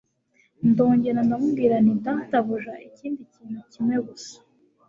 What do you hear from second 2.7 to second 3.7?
ikindi kintu